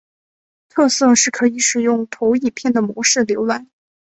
[0.67, 3.69] 特色是可以使用投影片的模式浏览。